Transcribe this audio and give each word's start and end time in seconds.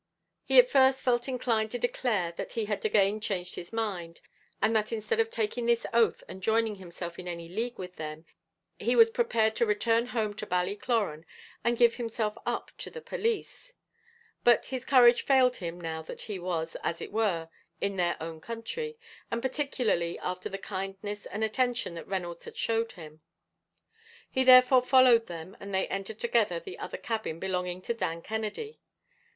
He 0.43 0.57
at 0.57 0.67
first 0.67 1.03
felt 1.03 1.27
inclined 1.27 1.69
to 1.69 1.77
declare 1.77 2.31
that 2.31 2.53
he 2.53 2.65
had 2.65 2.83
again 2.83 3.19
changed 3.19 3.53
his 3.53 3.71
mind, 3.71 4.19
and 4.59 4.75
that 4.75 4.91
instead 4.91 5.19
of 5.19 5.29
taking 5.29 5.67
this 5.67 5.85
oath 5.93 6.23
and 6.27 6.41
joining 6.41 6.77
himself 6.77 7.19
in 7.19 7.27
any 7.27 7.47
league 7.47 7.77
with 7.77 7.97
them, 7.97 8.25
he 8.79 8.95
was 8.95 9.11
prepared 9.11 9.55
to 9.57 9.65
return 9.67 10.07
home 10.07 10.33
to 10.37 10.47
Ballycloran, 10.47 11.23
and 11.63 11.77
give 11.77 11.97
himself 11.97 12.35
up 12.47 12.71
to 12.79 12.89
the 12.89 12.99
police; 12.99 13.75
but 14.43 14.65
his 14.65 14.85
courage 14.85 15.21
failed 15.21 15.57
him 15.57 15.79
now 15.79 16.01
that 16.01 16.21
he 16.21 16.39
was, 16.39 16.75
as 16.81 16.99
it 16.99 17.11
were, 17.11 17.47
in 17.79 17.95
their 17.95 18.17
own 18.19 18.41
country, 18.41 18.97
and 19.29 19.39
particularly 19.43 20.17
after 20.17 20.49
the 20.49 20.57
kindness 20.57 21.27
and 21.27 21.43
attention 21.43 21.93
that 21.93 22.07
Reynolds 22.07 22.45
had 22.45 22.57
showed 22.57 22.93
him. 22.93 23.21
He 24.31 24.43
therefore 24.43 24.81
followed 24.81 25.27
them, 25.27 25.55
and 25.59 25.71
they 25.71 25.87
entered 25.89 26.17
together 26.17 26.59
the 26.59 26.79
other 26.79 26.97
cabin 26.97 27.37
belonging 27.39 27.83
to 27.83 27.93
Dan 27.93 28.23
Kennedy. 28.23 28.79